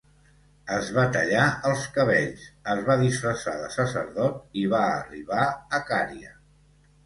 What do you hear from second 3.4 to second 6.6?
de sacerdot i va arribar a Cària.